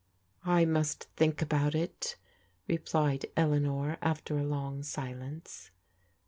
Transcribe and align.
"I 0.43 0.65
must 0.65 1.03
think 1.15 1.43
about 1.43 1.75
it," 1.75 2.15
replied 2.67 3.27
Eleanor 3.37 3.99
after 4.01 4.39
a 4.39 4.43
long 4.43 4.81
silence. 4.81 5.69